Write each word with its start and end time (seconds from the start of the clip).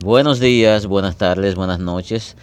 Buenos 0.00 0.38
días, 0.38 0.86
buenas 0.86 1.16
tardes, 1.16 1.56
buenas 1.56 1.80
noches. 1.80 2.36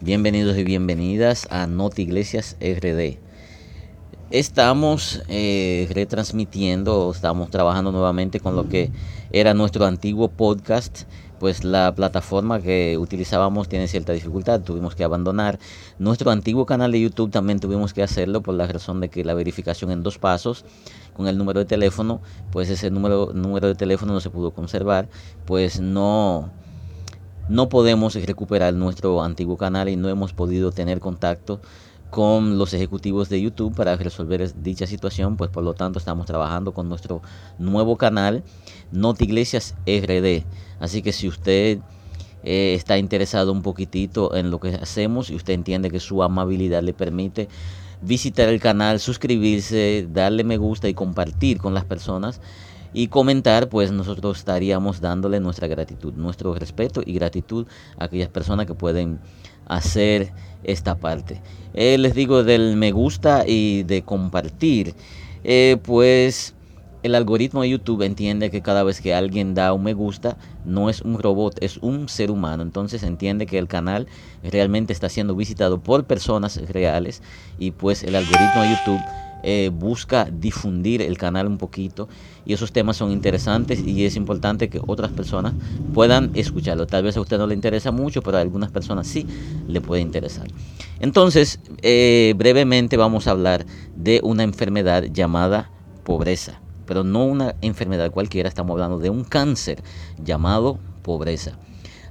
Bienvenidos 0.00 0.56
y 0.56 0.62
bienvenidas 0.62 1.48
a 1.50 1.66
Noti 1.66 2.02
Iglesias 2.02 2.56
RD. 2.60 3.18
Estamos 4.30 5.20
eh, 5.26 5.88
retransmitiendo, 5.90 7.10
estamos 7.10 7.50
trabajando 7.50 7.90
nuevamente 7.90 8.38
con 8.38 8.54
lo 8.54 8.68
que 8.68 8.92
era 9.32 9.52
nuestro 9.52 9.84
antiguo 9.84 10.28
podcast, 10.28 11.02
pues 11.40 11.64
la 11.64 11.92
plataforma 11.92 12.60
que 12.60 12.96
utilizábamos 12.96 13.68
tiene 13.68 13.88
cierta 13.88 14.12
dificultad, 14.12 14.60
tuvimos 14.60 14.94
que 14.94 15.02
abandonar. 15.02 15.58
Nuestro 15.98 16.30
antiguo 16.30 16.66
canal 16.66 16.92
de 16.92 17.00
YouTube 17.00 17.32
también 17.32 17.58
tuvimos 17.58 17.92
que 17.92 18.04
hacerlo 18.04 18.42
por 18.42 18.54
la 18.54 18.68
razón 18.68 19.00
de 19.00 19.08
que 19.08 19.24
la 19.24 19.34
verificación 19.34 19.90
en 19.90 20.04
dos 20.04 20.18
pasos 20.18 20.64
con 21.14 21.26
el 21.26 21.36
número 21.36 21.58
de 21.58 21.66
teléfono, 21.66 22.20
pues 22.52 22.70
ese 22.70 22.92
número, 22.92 23.32
número 23.34 23.66
de 23.66 23.74
teléfono 23.74 24.12
no 24.12 24.20
se 24.20 24.30
pudo 24.30 24.52
conservar, 24.52 25.08
pues 25.46 25.80
no 25.80 26.61
no 27.48 27.68
podemos 27.68 28.14
recuperar 28.14 28.74
nuestro 28.74 29.22
antiguo 29.22 29.56
canal 29.56 29.88
y 29.88 29.96
no 29.96 30.08
hemos 30.08 30.32
podido 30.32 30.72
tener 30.72 31.00
contacto 31.00 31.60
con 32.10 32.58
los 32.58 32.74
ejecutivos 32.74 33.30
de 33.30 33.40
YouTube 33.40 33.74
para 33.74 33.96
resolver 33.96 34.52
dicha 34.62 34.86
situación, 34.86 35.38
pues 35.38 35.50
por 35.50 35.64
lo 35.64 35.72
tanto 35.72 35.98
estamos 35.98 36.26
trabajando 36.26 36.72
con 36.72 36.88
nuestro 36.88 37.22
nuevo 37.58 37.96
canal 37.96 38.42
Noti 38.92 39.24
Iglesias 39.24 39.74
RD. 39.86 40.44
Así 40.78 41.00
que 41.00 41.12
si 41.12 41.26
usted 41.26 41.78
eh, 42.44 42.74
está 42.74 42.98
interesado 42.98 43.50
un 43.50 43.62
poquitito 43.62 44.34
en 44.34 44.50
lo 44.50 44.60
que 44.60 44.74
hacemos 44.74 45.30
y 45.30 45.36
usted 45.36 45.54
entiende 45.54 45.90
que 45.90 46.00
su 46.00 46.22
amabilidad 46.22 46.82
le 46.82 46.92
permite 46.92 47.48
visitar 48.02 48.48
el 48.48 48.60
canal, 48.60 49.00
suscribirse, 49.00 50.06
darle 50.12 50.44
me 50.44 50.58
gusta 50.58 50.88
y 50.88 50.94
compartir 50.94 51.58
con 51.58 51.72
las 51.72 51.84
personas, 51.84 52.40
y 52.94 53.08
comentar, 53.08 53.68
pues 53.68 53.92
nosotros 53.92 54.38
estaríamos 54.38 55.00
dándole 55.00 55.40
nuestra 55.40 55.66
gratitud, 55.66 56.12
nuestro 56.14 56.54
respeto 56.54 57.02
y 57.04 57.14
gratitud 57.14 57.66
a 57.98 58.04
aquellas 58.04 58.28
personas 58.28 58.66
que 58.66 58.74
pueden 58.74 59.18
hacer 59.66 60.32
esta 60.64 60.96
parte. 60.96 61.40
Eh, 61.74 61.96
les 61.98 62.14
digo 62.14 62.44
del 62.44 62.76
me 62.76 62.92
gusta 62.92 63.44
y 63.46 63.82
de 63.84 64.02
compartir, 64.02 64.94
eh, 65.44 65.78
pues 65.82 66.54
el 67.02 67.16
algoritmo 67.16 67.62
de 67.62 67.70
YouTube 67.70 68.02
entiende 68.02 68.50
que 68.50 68.62
cada 68.62 68.84
vez 68.84 69.00
que 69.00 69.12
alguien 69.14 69.54
da 69.54 69.72
un 69.72 69.82
me 69.82 69.92
gusta, 69.92 70.36
no 70.64 70.88
es 70.88 71.02
un 71.02 71.18
robot, 71.18 71.56
es 71.60 71.78
un 71.78 72.08
ser 72.08 72.30
humano. 72.30 72.62
Entonces 72.62 73.02
entiende 73.02 73.46
que 73.46 73.58
el 73.58 73.66
canal 73.66 74.06
realmente 74.44 74.92
está 74.92 75.08
siendo 75.08 75.34
visitado 75.34 75.80
por 75.80 76.04
personas 76.04 76.60
reales 76.68 77.22
y 77.58 77.72
pues 77.72 78.04
el 78.04 78.14
algoritmo 78.14 78.62
de 78.62 78.70
YouTube 78.70 79.00
eh, 79.42 79.70
busca 79.72 80.24
difundir 80.24 81.02
el 81.02 81.18
canal 81.18 81.46
un 81.46 81.58
poquito 81.58 82.08
y 82.44 82.52
esos 82.52 82.72
temas 82.72 82.96
son 82.96 83.10
interesantes 83.10 83.80
y 83.84 84.04
es 84.04 84.16
importante 84.16 84.68
que 84.68 84.80
otras 84.86 85.10
personas 85.12 85.54
puedan 85.94 86.30
escucharlo. 86.34 86.86
Tal 86.86 87.04
vez 87.04 87.16
a 87.16 87.20
usted 87.20 87.38
no 87.38 87.46
le 87.46 87.54
interesa 87.54 87.90
mucho, 87.90 88.22
pero 88.22 88.38
a 88.38 88.40
algunas 88.40 88.70
personas 88.70 89.06
sí 89.06 89.26
le 89.66 89.80
puede 89.80 90.02
interesar. 90.02 90.48
Entonces, 91.00 91.60
eh, 91.82 92.34
brevemente 92.36 92.96
vamos 92.96 93.26
a 93.26 93.32
hablar 93.32 93.66
de 93.96 94.20
una 94.22 94.44
enfermedad 94.44 95.04
llamada 95.04 95.70
pobreza, 96.04 96.60
pero 96.86 97.04
no 97.04 97.24
una 97.24 97.54
enfermedad 97.60 98.10
cualquiera, 98.10 98.48
estamos 98.48 98.72
hablando 98.72 98.98
de 98.98 99.10
un 99.10 99.24
cáncer 99.24 99.82
llamado 100.22 100.78
pobreza. 101.02 101.58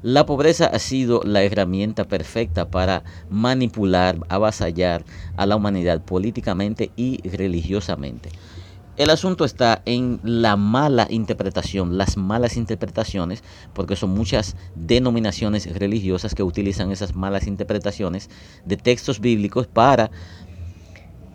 La 0.03 0.25
pobreza 0.25 0.65
ha 0.65 0.79
sido 0.79 1.21
la 1.23 1.43
herramienta 1.43 2.05
perfecta 2.05 2.71
para 2.71 3.03
manipular, 3.29 4.17
avasallar 4.29 5.03
a 5.37 5.45
la 5.45 5.55
humanidad 5.55 6.03
políticamente 6.03 6.91
y 6.95 7.19
religiosamente. 7.29 8.29
El 8.97 9.11
asunto 9.11 9.45
está 9.45 9.83
en 9.85 10.19
la 10.23 10.55
mala 10.57 11.05
interpretación, 11.09 11.99
las 11.99 12.17
malas 12.17 12.57
interpretaciones, 12.57 13.43
porque 13.73 13.95
son 13.95 14.09
muchas 14.09 14.55
denominaciones 14.75 15.71
religiosas 15.77 16.33
que 16.33 16.41
utilizan 16.41 16.91
esas 16.91 17.15
malas 17.15 17.45
interpretaciones 17.45 18.29
de 18.65 18.77
textos 18.77 19.19
bíblicos 19.19 19.67
para 19.67 20.09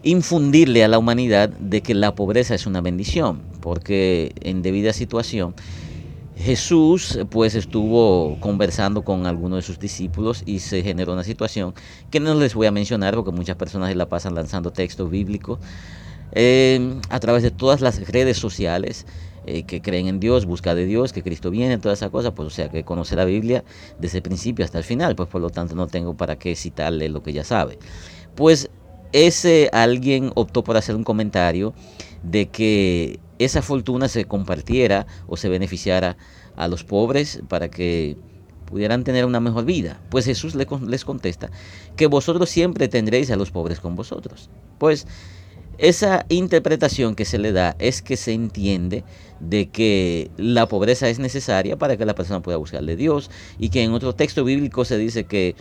infundirle 0.02 0.82
a 0.82 0.88
la 0.88 0.98
humanidad 0.98 1.48
de 1.48 1.82
que 1.82 1.94
la 1.94 2.16
pobreza 2.16 2.56
es 2.56 2.66
una 2.66 2.80
bendición, 2.80 3.42
porque 3.60 4.32
en 4.40 4.62
debida 4.62 4.92
situación 4.92 5.54
Jesús 6.36 7.18
pues 7.30 7.54
estuvo 7.54 8.38
conversando 8.40 9.02
con 9.02 9.26
algunos 9.26 9.58
de 9.58 9.62
sus 9.62 9.78
discípulos 9.78 10.42
y 10.44 10.58
se 10.60 10.82
generó 10.82 11.14
una 11.14 11.24
situación 11.24 11.74
que 12.10 12.20
no 12.20 12.34
les 12.34 12.54
voy 12.54 12.66
a 12.66 12.70
mencionar 12.70 13.14
porque 13.14 13.32
muchas 13.32 13.56
personas 13.56 13.94
la 13.96 14.08
pasan 14.08 14.34
lanzando 14.34 14.70
textos 14.70 15.10
bíblicos 15.10 15.58
eh, 16.32 17.00
a 17.08 17.20
través 17.20 17.42
de 17.42 17.50
todas 17.50 17.80
las 17.80 18.06
redes 18.08 18.36
sociales 18.36 19.06
eh, 19.46 19.62
que 19.62 19.80
creen 19.80 20.08
en 20.08 20.18
Dios, 20.18 20.44
busca 20.44 20.74
de 20.74 20.86
Dios, 20.86 21.12
que 21.12 21.22
Cristo 21.22 21.50
viene, 21.50 21.78
todas 21.78 22.00
esas 22.00 22.10
cosas, 22.10 22.32
pues 22.34 22.48
o 22.48 22.50
sea 22.50 22.68
que 22.68 22.82
conoce 22.82 23.14
la 23.14 23.24
Biblia 23.24 23.64
desde 23.98 24.18
el 24.18 24.22
principio 24.22 24.64
hasta 24.64 24.78
el 24.78 24.84
final, 24.84 25.14
pues 25.14 25.28
por 25.28 25.40
lo 25.40 25.50
tanto 25.50 25.76
no 25.76 25.86
tengo 25.86 26.16
para 26.16 26.36
qué 26.36 26.56
citarle 26.56 27.08
lo 27.08 27.22
que 27.22 27.32
ya 27.32 27.44
sabe. 27.44 27.78
Pues 28.34 28.70
ese 29.12 29.70
alguien 29.72 30.32
optó 30.34 30.64
por 30.64 30.76
hacer 30.76 30.96
un 30.96 31.04
comentario 31.04 31.74
de 32.24 32.48
que 32.48 33.20
esa 33.38 33.62
fortuna 33.62 34.08
se 34.08 34.24
compartiera 34.24 35.06
o 35.26 35.36
se 35.36 35.48
beneficiara 35.48 36.16
a 36.56 36.68
los 36.68 36.84
pobres 36.84 37.40
para 37.48 37.68
que 37.68 38.16
pudieran 38.66 39.04
tener 39.04 39.24
una 39.24 39.40
mejor 39.40 39.64
vida. 39.64 40.00
Pues 40.10 40.24
Jesús 40.24 40.54
les 40.54 41.04
contesta 41.04 41.50
que 41.96 42.06
vosotros 42.06 42.50
siempre 42.50 42.88
tendréis 42.88 43.30
a 43.30 43.36
los 43.36 43.50
pobres 43.50 43.80
con 43.80 43.96
vosotros. 43.96 44.50
Pues 44.78 45.06
esa 45.78 46.24
interpretación 46.28 47.14
que 47.14 47.24
se 47.24 47.38
le 47.38 47.52
da 47.52 47.76
es 47.78 48.02
que 48.02 48.16
se 48.16 48.32
entiende 48.32 49.04
de 49.40 49.68
que 49.68 50.30
la 50.38 50.66
pobreza 50.66 51.08
es 51.08 51.18
necesaria 51.18 51.76
para 51.76 51.96
que 51.96 52.06
la 52.06 52.14
persona 52.14 52.42
pueda 52.42 52.56
buscarle 52.56 52.96
Dios 52.96 53.30
y 53.58 53.68
que 53.68 53.82
en 53.82 53.92
otro 53.92 54.14
texto 54.14 54.44
bíblico 54.44 54.84
se 54.84 54.96
dice 54.96 55.24
que 55.24 55.54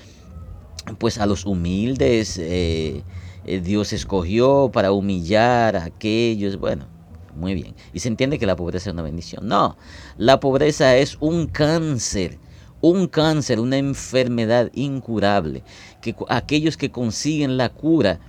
pues 1.00 1.18
a 1.18 1.26
los 1.26 1.46
humildes 1.46 2.38
eh, 2.38 3.04
eh, 3.46 3.60
Dios 3.60 3.92
escogió 3.92 4.70
para 4.72 4.92
humillar 4.92 5.76
a 5.76 5.86
aquellos, 5.86 6.58
bueno, 6.58 6.88
muy 7.36 7.54
bien. 7.54 7.76
Y 7.94 8.00
se 8.00 8.08
entiende 8.08 8.40
que 8.40 8.46
la 8.46 8.56
pobreza 8.56 8.90
es 8.90 8.94
una 8.94 9.02
bendición. 9.04 9.48
No, 9.48 9.78
la 10.18 10.40
pobreza 10.40 10.96
es 10.98 11.18
un 11.20 11.48
cáncer, 11.48 12.40
un 12.82 13.08
cáncer, 13.08 13.60
una 13.60 13.78
enfermedad 13.78 14.72
incurable. 14.74 15.64
Que 16.02 16.16
aquellos 16.30 16.78
que 16.78 16.92
consiguen 16.92 17.58
la 17.58 17.70
cura 17.70 18.20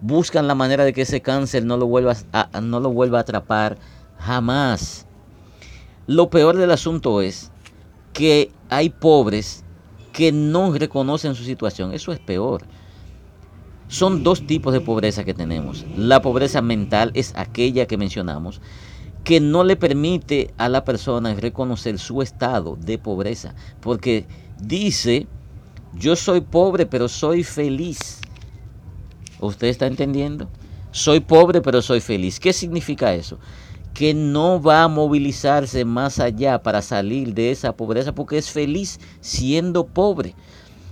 buscan 0.00 0.46
la 0.46 0.54
manera 0.54 0.84
de 0.84 0.92
que 0.92 1.02
ese 1.02 1.20
cáncer 1.20 1.64
no 1.64 1.76
lo 1.76 1.86
vuelva 1.86 2.16
a, 2.32 2.60
no 2.60 2.80
lo 2.80 2.90
vuelva 2.90 3.18
a 3.18 3.22
atrapar 3.22 3.78
jamás. 4.18 5.06
Lo 6.06 6.30
peor 6.30 6.56
del 6.56 6.70
asunto 6.70 7.20
es 7.20 7.50
que 8.12 8.52
hay 8.68 8.90
pobres 8.90 9.64
que 10.12 10.32
no 10.32 10.72
reconocen 10.72 11.34
su 11.34 11.44
situación. 11.44 11.92
Eso 11.92 12.12
es 12.12 12.18
peor. 12.18 12.64
Son 13.88 14.24
dos 14.24 14.46
tipos 14.46 14.72
de 14.72 14.80
pobreza 14.80 15.24
que 15.24 15.34
tenemos. 15.34 15.86
La 15.96 16.20
pobreza 16.20 16.60
mental 16.60 17.12
es 17.14 17.32
aquella 17.36 17.86
que 17.86 17.96
mencionamos, 17.96 18.60
que 19.22 19.40
no 19.40 19.62
le 19.62 19.76
permite 19.76 20.52
a 20.58 20.68
la 20.68 20.84
persona 20.84 21.34
reconocer 21.34 21.98
su 21.98 22.20
estado 22.20 22.76
de 22.76 22.98
pobreza, 22.98 23.54
porque 23.80 24.26
dice, 24.60 25.28
yo 25.94 26.16
soy 26.16 26.40
pobre 26.40 26.86
pero 26.86 27.08
soy 27.08 27.44
feliz. 27.44 28.20
¿Usted 29.40 29.68
está 29.68 29.86
entendiendo? 29.86 30.48
Soy 30.90 31.20
pobre 31.20 31.60
pero 31.60 31.80
soy 31.80 32.00
feliz. 32.00 32.40
¿Qué 32.40 32.52
significa 32.52 33.14
eso? 33.14 33.38
Que 33.94 34.14
no 34.14 34.60
va 34.60 34.82
a 34.82 34.88
movilizarse 34.88 35.84
más 35.84 36.18
allá 36.18 36.62
para 36.62 36.82
salir 36.82 37.34
de 37.34 37.50
esa 37.50 37.76
pobreza 37.76 38.14
porque 38.14 38.38
es 38.38 38.50
feliz 38.50 38.98
siendo 39.20 39.86
pobre. 39.86 40.34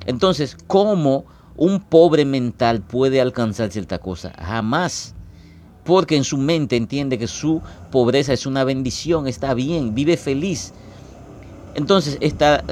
Entonces, 0.06 0.56
¿cómo 0.66 1.24
un 1.56 1.80
pobre 1.80 2.24
mental 2.24 2.80
puede 2.80 3.20
alcanzar 3.20 3.70
cierta 3.70 3.98
cosa. 3.98 4.32
Jamás. 4.38 5.14
Porque 5.84 6.16
en 6.16 6.24
su 6.24 6.38
mente 6.38 6.76
entiende 6.76 7.18
que 7.18 7.26
su 7.26 7.60
pobreza 7.90 8.32
es 8.32 8.46
una 8.46 8.64
bendición, 8.64 9.26
está 9.26 9.52
bien, 9.52 9.94
vive 9.94 10.16
feliz. 10.16 10.72
Entonces 11.74 12.16
está 12.20 12.64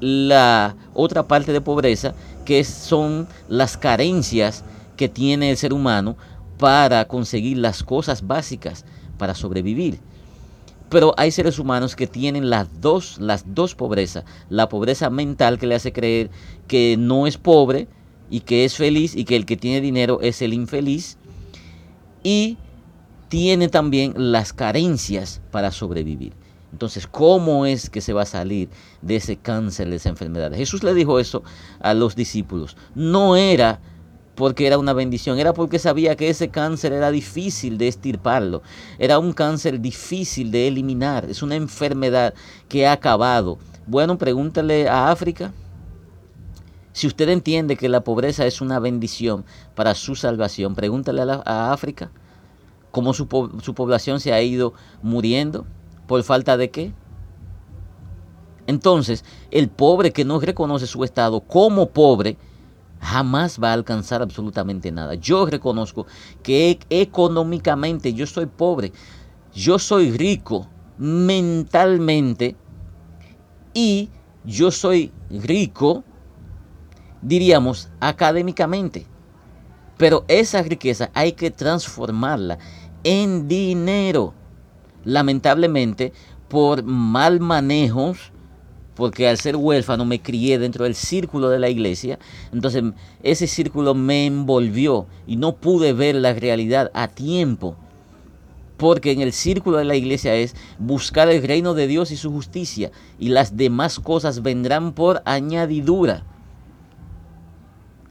la 0.00 0.74
otra 0.92 1.22
parte 1.22 1.52
de 1.52 1.60
pobreza, 1.60 2.14
que 2.44 2.64
son 2.64 3.28
las 3.48 3.76
carencias 3.76 4.64
que 4.96 5.08
tiene 5.08 5.50
el 5.50 5.56
ser 5.56 5.72
humano 5.72 6.16
para 6.58 7.06
conseguir 7.06 7.58
las 7.58 7.82
cosas 7.82 8.26
básicas 8.26 8.84
para 9.16 9.34
sobrevivir. 9.34 10.00
Pero 10.88 11.14
hay 11.16 11.30
seres 11.30 11.58
humanos 11.58 11.96
que 11.96 12.06
tienen 12.06 12.48
las 12.48 12.80
dos, 12.80 13.18
las 13.18 13.54
dos 13.54 13.74
pobrezas. 13.74 14.24
La 14.48 14.68
pobreza 14.68 15.10
mental 15.10 15.58
que 15.58 15.66
le 15.66 15.74
hace 15.74 15.92
creer 15.92 16.30
que 16.68 16.96
no 16.98 17.26
es 17.26 17.38
pobre 17.38 17.88
y 18.30 18.40
que 18.40 18.64
es 18.64 18.76
feliz 18.76 19.14
y 19.14 19.24
que 19.24 19.36
el 19.36 19.46
que 19.46 19.56
tiene 19.56 19.80
dinero 19.80 20.20
es 20.22 20.42
el 20.42 20.52
infeliz 20.52 21.18
y 22.22 22.58
tiene 23.28 23.68
también 23.68 24.14
las 24.16 24.52
carencias 24.52 25.40
para 25.50 25.70
sobrevivir. 25.70 26.32
Entonces, 26.72 27.06
¿cómo 27.06 27.66
es 27.66 27.88
que 27.88 28.00
se 28.00 28.12
va 28.12 28.22
a 28.22 28.26
salir 28.26 28.68
de 29.00 29.16
ese 29.16 29.36
cáncer, 29.36 29.88
de 29.88 29.96
esa 29.96 30.08
enfermedad? 30.08 30.52
Jesús 30.52 30.82
le 30.82 30.94
dijo 30.94 31.18
eso 31.18 31.42
a 31.80 31.94
los 31.94 32.16
discípulos. 32.16 32.76
No 32.94 33.36
era 33.36 33.80
porque 34.34 34.66
era 34.66 34.78
una 34.78 34.92
bendición, 34.92 35.38
era 35.38 35.54
porque 35.54 35.78
sabía 35.78 36.14
que 36.14 36.28
ese 36.28 36.50
cáncer 36.50 36.92
era 36.92 37.10
difícil 37.10 37.78
de 37.78 37.88
estirparlo, 37.88 38.62
era 38.98 39.18
un 39.18 39.32
cáncer 39.32 39.80
difícil 39.80 40.50
de 40.50 40.68
eliminar, 40.68 41.24
es 41.24 41.42
una 41.42 41.56
enfermedad 41.56 42.34
que 42.68 42.86
ha 42.86 42.92
acabado 42.92 43.58
Bueno, 43.86 44.18
pregúntale 44.18 44.88
a 44.88 45.10
África. 45.10 45.52
Si 46.96 47.06
usted 47.06 47.28
entiende 47.28 47.76
que 47.76 47.90
la 47.90 48.00
pobreza 48.00 48.46
es 48.46 48.62
una 48.62 48.78
bendición 48.78 49.44
para 49.74 49.94
su 49.94 50.14
salvación, 50.14 50.74
pregúntale 50.74 51.20
a, 51.44 51.70
África 51.70 52.10
cómo 52.90 53.12
su, 53.12 53.28
su 53.62 53.74
población 53.74 54.18
se 54.18 54.32
ha 54.32 54.40
ido 54.40 54.72
muriendo 55.02 55.66
por 56.06 56.22
falta 56.22 56.56
de 56.56 56.70
qué. 56.70 56.94
Entonces, 58.66 59.26
el 59.50 59.68
pobre 59.68 60.10
que 60.14 60.24
no 60.24 60.40
reconoce 60.40 60.86
su 60.86 61.04
estado 61.04 61.42
como 61.42 61.90
pobre, 61.90 62.38
jamás 62.98 63.60
va 63.62 63.72
a 63.72 63.74
alcanzar 63.74 64.22
absolutamente 64.22 64.90
nada. 64.90 65.16
Yo 65.16 65.44
reconozco 65.44 66.06
que 66.42 66.78
económicamente 66.88 68.14
yo 68.14 68.26
soy 68.26 68.46
pobre, 68.46 68.90
yo 69.52 69.78
soy 69.78 70.12
rico 70.12 70.66
mentalmente 70.96 72.56
y 73.74 74.08
yo 74.46 74.70
soy 74.70 75.12
rico, 75.28 76.02
diríamos, 77.26 77.88
académicamente. 78.00 79.06
Pero 79.98 80.24
esa 80.28 80.62
riqueza 80.62 81.10
hay 81.14 81.32
que 81.32 81.50
transformarla 81.50 82.58
en 83.02 83.48
dinero. 83.48 84.34
Lamentablemente, 85.04 86.12
por 86.48 86.82
mal 86.84 87.40
manejos 87.40 88.32
porque 88.94 89.28
al 89.28 89.36
ser 89.36 89.56
huérfano 89.56 90.06
me 90.06 90.22
crié 90.22 90.58
dentro 90.58 90.84
del 90.84 90.94
círculo 90.94 91.50
de 91.50 91.58
la 91.58 91.68
iglesia, 91.68 92.18
entonces 92.50 92.82
ese 93.22 93.46
círculo 93.46 93.94
me 93.94 94.24
envolvió 94.24 95.06
y 95.26 95.36
no 95.36 95.56
pude 95.56 95.92
ver 95.92 96.14
la 96.14 96.32
realidad 96.32 96.90
a 96.94 97.08
tiempo. 97.08 97.76
Porque 98.78 99.12
en 99.12 99.20
el 99.20 99.34
círculo 99.34 99.76
de 99.76 99.84
la 99.84 99.96
iglesia 99.96 100.34
es 100.34 100.54
buscar 100.78 101.28
el 101.28 101.46
reino 101.46 101.74
de 101.74 101.86
Dios 101.86 102.10
y 102.10 102.16
su 102.16 102.30
justicia, 102.30 102.90
y 103.18 103.28
las 103.28 103.56
demás 103.56 104.00
cosas 104.00 104.42
vendrán 104.42 104.92
por 104.92 105.20
añadidura. 105.26 106.24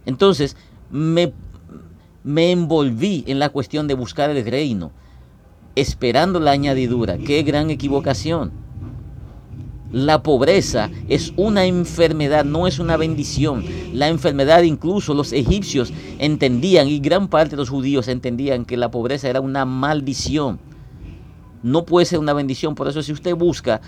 Entonces 0.05 0.55
me, 0.89 1.33
me 2.23 2.51
envolví 2.51 3.23
en 3.27 3.39
la 3.39 3.49
cuestión 3.49 3.87
de 3.87 3.93
buscar 3.93 4.29
el 4.29 4.45
reino, 4.45 4.91
esperando 5.75 6.39
la 6.39 6.51
añadidura. 6.51 7.17
Qué 7.17 7.43
gran 7.43 7.69
equivocación. 7.69 8.51
La 9.91 10.23
pobreza 10.23 10.89
es 11.07 11.31
una 11.37 11.65
enfermedad, 11.65 12.43
no 12.43 12.67
es 12.67 12.79
una 12.79 12.97
bendición. 12.97 13.63
La 13.93 14.09
enfermedad 14.09 14.63
incluso 14.63 15.13
los 15.13 15.31
egipcios 15.31 15.93
entendían 16.19 16.87
y 16.87 16.99
gran 16.99 17.29
parte 17.29 17.51
de 17.51 17.57
los 17.57 17.69
judíos 17.69 18.07
entendían 18.07 18.65
que 18.65 18.75
la 18.75 18.91
pobreza 18.91 19.29
era 19.29 19.41
una 19.41 19.63
maldición. 19.63 20.59
No 21.63 21.85
puede 21.85 22.05
ser 22.05 22.19
una 22.19 22.33
bendición. 22.33 22.75
Por 22.75 22.87
eso 22.87 23.01
si 23.03 23.13
usted 23.13 23.35
busca 23.35 23.79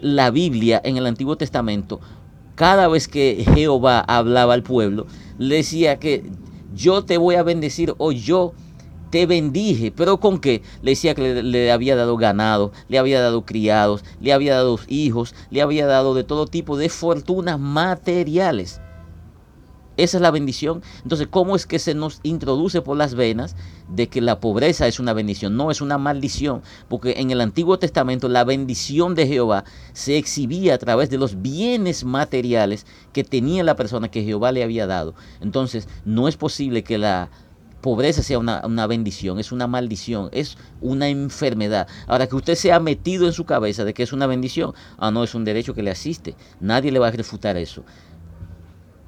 la 0.00 0.30
Biblia 0.30 0.80
en 0.84 0.96
el 0.96 1.06
Antiguo 1.06 1.36
Testamento, 1.36 2.00
cada 2.54 2.88
vez 2.88 3.08
que 3.08 3.44
Jehová 3.54 4.00
hablaba 4.00 4.54
al 4.54 4.62
pueblo, 4.62 5.06
le 5.38 5.56
decía 5.56 5.98
que 5.98 6.24
yo 6.74 7.04
te 7.04 7.18
voy 7.18 7.34
a 7.34 7.42
bendecir 7.42 7.94
o 7.98 8.12
yo 8.12 8.54
te 9.10 9.26
bendije, 9.26 9.92
pero 9.94 10.18
con 10.20 10.38
qué? 10.38 10.62
Le 10.80 10.92
decía 10.92 11.14
que 11.14 11.42
le, 11.42 11.70
había 11.70 11.96
dado 11.96 12.16
ganado, 12.16 12.72
le 12.88 12.98
había 12.98 13.20
dado 13.20 13.44
criados, 13.44 14.02
le 14.22 14.32
había 14.32 14.54
dado 14.54 14.78
hijos, 14.88 15.34
le 15.50 15.60
había 15.60 15.86
dado 15.86 16.14
de 16.14 16.24
todo 16.24 16.46
tipo 16.46 16.78
de 16.78 16.88
fortunas 16.88 17.60
materiales. 17.60 18.80
Esa 19.96 20.16
es 20.16 20.22
la 20.22 20.30
bendición. 20.30 20.82
Entonces, 21.02 21.28
¿cómo 21.30 21.54
es 21.56 21.66
que 21.66 21.78
se 21.78 21.94
nos 21.94 22.20
introduce 22.22 22.80
por 22.80 22.96
las 22.96 23.14
venas 23.14 23.56
de 23.88 24.08
que 24.08 24.20
la 24.20 24.40
pobreza 24.40 24.86
es 24.86 24.98
una 24.98 25.12
bendición? 25.12 25.56
No, 25.56 25.70
es 25.70 25.80
una 25.80 25.98
maldición. 25.98 26.62
Porque 26.88 27.14
en 27.18 27.30
el 27.30 27.40
Antiguo 27.40 27.78
Testamento 27.78 28.28
la 28.28 28.44
bendición 28.44 29.14
de 29.14 29.26
Jehová 29.26 29.64
se 29.92 30.16
exhibía 30.16 30.74
a 30.74 30.78
través 30.78 31.10
de 31.10 31.18
los 31.18 31.42
bienes 31.42 32.04
materiales 32.04 32.86
que 33.12 33.24
tenía 33.24 33.64
la 33.64 33.76
persona 33.76 34.10
que 34.10 34.24
Jehová 34.24 34.52
le 34.52 34.62
había 34.62 34.86
dado. 34.86 35.14
Entonces, 35.40 35.88
no 36.04 36.28
es 36.28 36.36
posible 36.36 36.82
que 36.82 36.98
la 36.98 37.30
pobreza 37.82 38.22
sea 38.22 38.38
una, 38.38 38.86
bendición, 38.86 39.38
es 39.38 39.52
una 39.52 39.66
maldición, 39.66 40.30
es 40.32 40.56
una 40.80 41.08
enfermedad. 41.08 41.88
Ahora 42.06 42.28
que 42.28 42.36
usted 42.36 42.54
se 42.54 42.72
ha 42.72 42.80
metido 42.80 43.26
en 43.26 43.32
su 43.34 43.44
cabeza 43.44 43.84
de 43.84 43.92
que 43.92 44.04
es 44.04 44.12
una 44.12 44.26
bendición, 44.26 44.72
ah, 44.96 45.10
no, 45.10 45.24
es 45.24 45.34
un 45.34 45.44
derecho 45.44 45.74
que 45.74 45.82
le 45.82 45.90
asiste. 45.90 46.34
Nadie 46.60 46.92
le 46.92 47.00
va 47.00 47.08
a 47.08 47.10
refutar 47.10 47.56
eso. 47.56 47.84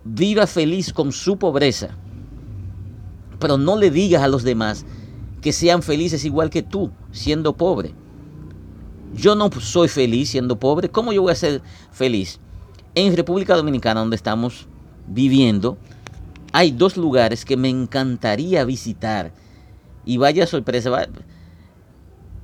Viva 0.04 0.46
feliz 0.46 0.92
con 0.92 1.12
su 1.12 1.38
pobreza, 1.38 1.96
pero 3.38 3.56
no 3.56 3.76
le 3.76 3.90
digas 3.90 4.22
a 4.22 4.28
los 4.28 4.42
demás 4.42 4.84
que 5.40 5.52
sean 5.52 5.82
felices 5.82 6.24
igual 6.24 6.50
que 6.50 6.62
tú, 6.62 6.90
siendo 7.12 7.56
pobre. 7.56 7.94
Yo 9.14 9.34
no 9.34 9.50
soy 9.60 9.88
feliz 9.88 10.30
siendo 10.30 10.58
pobre. 10.58 10.88
¿Cómo 10.88 11.12
yo 11.12 11.22
voy 11.22 11.32
a 11.32 11.36
ser 11.36 11.62
feliz? 11.92 12.40
En 12.94 13.16
República 13.16 13.54
Dominicana, 13.54 14.00
donde 14.00 14.16
estamos 14.16 14.66
viviendo, 15.06 15.76
hay 16.52 16.70
dos 16.70 16.96
lugares 16.96 17.44
que 17.44 17.56
me 17.56 17.68
encantaría 17.68 18.64
visitar. 18.64 19.32
Y 20.04 20.16
vaya 20.16 20.46
sorpresa, 20.46 21.08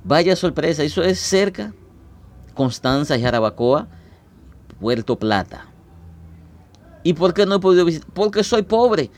vaya 0.03 0.35
sorpresa, 0.35 0.83
eso 0.83 1.03
es 1.03 1.19
cerca, 1.19 1.73
Constanza 2.53 3.17
y 3.17 3.21
Jarabacoa, 3.21 3.87
Puerto 4.79 5.17
Plata. 5.17 5.70
¿Y 7.03 7.13
por 7.13 7.33
qué 7.33 7.45
no 7.45 7.55
he 7.55 7.59
podido 7.59 7.85
visitar? 7.85 8.09
Porque 8.13 8.43
soy 8.43 8.63
pobre 8.63 9.09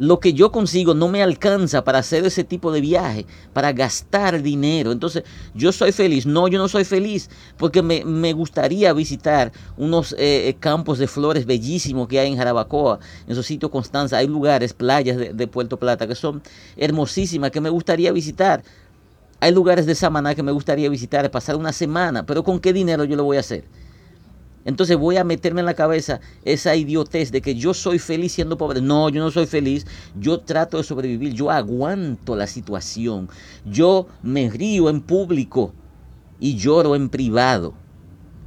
lo 0.00 0.18
que 0.18 0.32
yo 0.32 0.50
consigo 0.50 0.94
no 0.94 1.08
me 1.08 1.22
alcanza 1.22 1.84
para 1.84 1.98
hacer 1.98 2.24
ese 2.24 2.42
tipo 2.42 2.72
de 2.72 2.80
viaje, 2.80 3.26
para 3.52 3.70
gastar 3.72 4.42
dinero. 4.42 4.92
Entonces, 4.92 5.24
yo 5.54 5.72
soy 5.72 5.92
feliz. 5.92 6.24
No, 6.24 6.48
yo 6.48 6.58
no 6.58 6.68
soy 6.68 6.84
feliz 6.84 7.28
porque 7.58 7.82
me, 7.82 8.32
gustaría 8.32 8.94
visitar 8.94 9.52
unos 9.76 10.14
eh, 10.14 10.48
eh, 10.48 10.56
campos 10.58 10.98
de 10.98 11.06
flores 11.06 11.44
bellísimos 11.44 12.08
que 12.08 12.18
hay 12.18 12.32
en 12.32 12.38
Jarabacoa, 12.38 12.98
en 13.26 13.32
esos 13.32 13.44
sitios 13.44 13.70
Constanza. 13.70 14.16
Hay 14.16 14.26
lugares, 14.26 14.72
playas 14.72 15.18
de, 15.18 15.34
de 15.34 15.46
Puerto 15.46 15.78
Plata 15.78 16.06
que 16.06 16.14
son 16.14 16.42
hermosísimas, 16.78 17.50
que 17.50 17.60
me 17.60 17.68
gustaría 17.68 18.10
visitar. 18.10 18.62
Hay 19.38 19.52
lugares 19.52 19.84
de 19.84 19.94
Samaná 19.94 20.34
que 20.34 20.42
me 20.42 20.52
gustaría 20.52 20.88
visitar, 20.88 21.30
pasar 21.30 21.56
una 21.56 21.74
semana, 21.74 22.24
pero 22.24 22.42
¿con 22.42 22.58
qué 22.58 22.72
dinero 22.72 23.04
yo 23.04 23.16
lo 23.16 23.24
voy 23.24 23.36
a 23.36 23.40
hacer? 23.40 23.64
Entonces 24.64 24.96
voy 24.96 25.16
a 25.16 25.24
meterme 25.24 25.60
en 25.60 25.66
la 25.66 25.74
cabeza 25.74 26.20
esa 26.44 26.76
idiotez 26.76 27.32
de 27.32 27.40
que 27.40 27.54
yo 27.54 27.72
soy 27.72 27.98
feliz 27.98 28.32
siendo 28.32 28.58
pobre. 28.58 28.80
No, 28.80 29.08
yo 29.08 29.22
no 29.22 29.30
soy 29.30 29.46
feliz. 29.46 29.86
Yo 30.18 30.40
trato 30.40 30.76
de 30.76 30.84
sobrevivir. 30.84 31.32
Yo 31.32 31.50
aguanto 31.50 32.36
la 32.36 32.46
situación. 32.46 33.28
Yo 33.64 34.06
me 34.22 34.50
río 34.50 34.90
en 34.90 35.00
público 35.00 35.72
y 36.38 36.56
lloro 36.56 36.94
en 36.94 37.08
privado. 37.08 37.74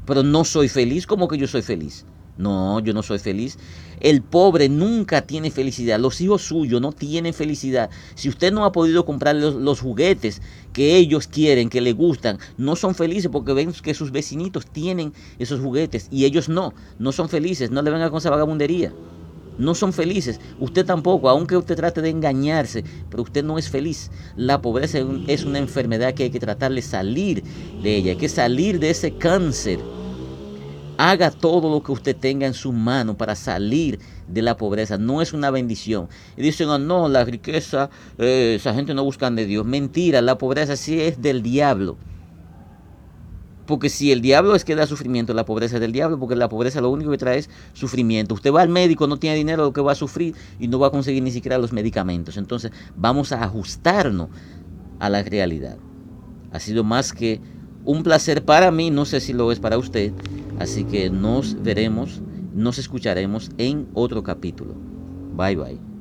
Pero 0.06 0.21
no 0.21 0.44
soy 0.44 0.68
feliz 0.68 1.07
como 1.07 1.27
que 1.27 1.38
yo 1.38 1.48
soy 1.48 1.62
feliz. 1.62 2.06
No, 2.38 2.80
yo 2.80 2.94
no 2.94 3.04
soy 3.04 3.19
feliz. 3.19 3.57
El 3.99 4.21
pobre 4.21 4.68
nunca 4.68 5.21
tiene 5.21 5.52
felicidad. 5.52 5.99
Los 5.99 6.19
hijos 6.19 6.42
suyos 6.42 6.81
no 6.81 6.92
tienen 6.92 7.33
felicidad. 7.33 7.90
Si 8.16 8.28
usted 8.28 8.52
no 8.52 8.66
ha 8.66 8.71
podido 8.71 9.06
comprar 9.06 9.35
los, 9.35 9.80
juguetes 9.80 10.42
que 10.73 10.97
ellos 10.97 11.28
quieren, 11.28 11.69
que 11.69 11.81
les 11.81 11.95
gustan, 11.95 12.40
no 12.57 12.75
son 12.75 12.95
felices 12.95 13.30
porque 13.31 13.54
ven 13.54 13.71
que 13.71 13.94
sus 13.94 14.11
vecinitos 14.11 14.66
tienen 14.66 15.13
esos 15.37 15.61
juguetes 15.61 16.07
y 16.11 16.25
ellos 16.25 16.49
no. 16.49 16.73
No 16.97 17.11
son 17.11 17.30
felices. 17.30 17.69
No 17.69 17.81
le 17.81 17.92
vengan 17.92 18.09
con 18.09 18.18
esa 18.18 18.31
vagabundería. 18.31 18.92
No 19.59 19.75
son 19.75 19.94
felices. 19.94 20.40
Usted 20.59 20.83
tampoco, 20.83 21.30
aunque 21.30 21.56
usted 21.56 21.75
trate 21.75 22.02
de 22.02 22.09
engañarse, 22.09 22.83
pero 23.11 23.21
usted 23.21 23.44
no 23.44 23.59
es 23.59 23.69
feliz. 23.69 24.09
La 24.35 24.59
pobreza 24.61 24.97
es 25.28 25.45
una 25.45 25.59
enfermedad 25.59 26.16
que 26.16 26.23
hay 26.23 26.31
que 26.31 26.40
tratar 26.40 26.73
de 26.73 26.81
salir 26.81 27.44
de 27.83 27.95
ella. 27.95 28.11
Hay 28.13 28.18
que 28.18 28.30
salir 28.30 28.80
de 28.80 28.90
ese 28.90 29.16
cáncer 29.16 29.80
Haga 30.97 31.31
todo 31.31 31.69
lo 31.69 31.81
que 31.81 31.92
usted 31.92 32.16
tenga 32.16 32.45
en 32.45 32.54
su 32.54 32.71
mano 32.71 33.18
para 33.18 33.35
salir 33.35 34.00
de 34.28 34.42
la 34.42 34.57
pobreza. 34.57 34.97
No 34.97 35.21
es 35.21 35.33
una 35.33 35.50
bendición. 35.50 36.07
Y 36.38 36.42
dicen, 36.42 36.69
oh, 36.69 36.78
no, 36.78 37.07
la 37.07 37.26
riqueza, 37.26 37.90
eh, 38.18 38.56
esa 38.57 38.73
gente 38.73 38.94
no 38.94 39.04
busca 39.04 39.30
de 39.31 39.45
Dios. 39.45 39.66
Mentira, 39.66 40.21
la 40.21 40.38
pobreza 40.38 40.76
sí 40.76 41.02
es 41.02 41.21
del 41.21 41.42
diablo. 41.42 41.97
Porque 43.66 43.90
si 43.90 44.12
el 44.12 44.21
diablo 44.21 44.56
es 44.56 44.66
que 44.66 44.76
da 44.76 44.85
sufrimiento, 44.85 45.33
la 45.33 45.45
pobreza 45.45 45.76
es 45.76 45.81
del 45.81 45.94
diablo, 45.94 46.19
porque 46.19 46.35
la 46.35 46.50
pobreza 46.50 46.81
lo 46.81 46.90
único 46.90 47.12
que 47.12 47.18
trae 47.18 47.38
es 47.40 47.50
sufrimiento. 47.73 48.33
Usted 48.35 48.52
va 48.52 48.62
al 48.62 48.69
médico, 48.69 49.07
no 49.07 49.18
tiene 49.18 49.38
dinero, 49.38 49.64
lo 49.64 49.73
que 49.73 49.81
va 49.81 49.94
a 49.94 49.95
sufrir 49.95 50.35
y 50.59 50.68
no 50.68 50.80
va 50.80 50.88
a 50.88 50.92
conseguir 50.92 51.23
ni 51.23 51.31
siquiera 51.31 51.57
los 51.57 51.71
medicamentos. 51.71 52.35
Entonces 52.35 52.71
vamos 52.95 53.31
a 53.31 53.42
ajustarnos 53.44 54.30
a 55.00 55.09
la 55.09 55.23
realidad. 55.23 55.78
Ha 56.52 56.59
sido 56.59 56.83
más 56.83 57.14
que 57.14 57.40
un 57.85 58.04
placer 58.04 58.44
para 58.44 58.71
mí, 58.71 58.90
no 58.90 59.06
sé 59.06 59.19
si 59.19 59.33
lo 59.33 59.52
es 59.52 59.59
para 59.59 59.78
usted. 59.78 60.11
Así 60.59 60.83
que 60.83 61.09
nos 61.09 61.61
veremos, 61.61 62.21
nos 62.54 62.78
escucharemos 62.78 63.49
en 63.57 63.87
otro 63.94 64.23
capítulo. 64.23 64.75
Bye 65.35 65.56
bye. 65.56 65.93